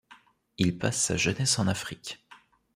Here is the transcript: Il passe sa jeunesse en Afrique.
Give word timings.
Il 0.57 0.79
passe 0.79 0.99
sa 0.99 1.15
jeunesse 1.15 1.59
en 1.59 1.67
Afrique. 1.67 2.25